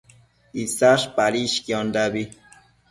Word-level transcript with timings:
Isash 0.63 1.05
padishquiondabi 1.15 2.23